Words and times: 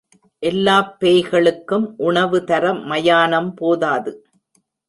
எல்லாப் 0.43 0.97
பேய்களுக்கும் 0.99 1.85
உணவு 1.97 2.43
தர 2.43 2.73
மயானம் 2.73 3.53
போதாது. 3.53 4.13